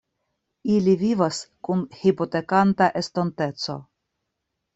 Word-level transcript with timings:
Ili 0.75 0.95
vivas 1.01 1.41
kun 1.67 1.83
hipotekanta 1.99 2.89
estonteco. 3.03 3.79